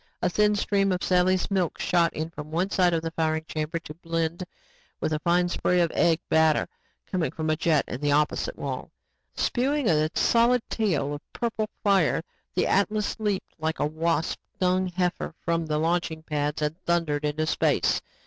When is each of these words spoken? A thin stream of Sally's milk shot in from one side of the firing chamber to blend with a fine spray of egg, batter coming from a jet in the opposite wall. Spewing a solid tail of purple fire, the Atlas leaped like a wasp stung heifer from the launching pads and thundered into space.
A 0.23 0.31
thin 0.31 0.55
stream 0.55 0.91
of 0.91 1.03
Sally's 1.03 1.51
milk 1.51 1.77
shot 1.79 2.11
in 2.13 2.31
from 2.31 2.49
one 2.49 2.71
side 2.71 2.91
of 2.91 3.03
the 3.03 3.11
firing 3.11 3.45
chamber 3.47 3.77
to 3.77 3.93
blend 3.93 4.43
with 4.99 5.13
a 5.13 5.19
fine 5.19 5.47
spray 5.47 5.79
of 5.79 5.91
egg, 5.93 6.19
batter 6.27 6.67
coming 7.05 7.29
from 7.29 7.51
a 7.51 7.55
jet 7.55 7.85
in 7.87 8.01
the 8.01 8.11
opposite 8.11 8.57
wall. 8.57 8.89
Spewing 9.35 9.87
a 9.87 10.09
solid 10.15 10.63
tail 10.71 11.13
of 11.13 11.33
purple 11.33 11.69
fire, 11.83 12.23
the 12.55 12.65
Atlas 12.65 13.15
leaped 13.19 13.53
like 13.59 13.77
a 13.77 13.85
wasp 13.85 14.39
stung 14.55 14.87
heifer 14.87 15.35
from 15.45 15.67
the 15.67 15.77
launching 15.77 16.23
pads 16.23 16.63
and 16.63 16.81
thundered 16.87 17.23
into 17.23 17.45
space. 17.45 18.01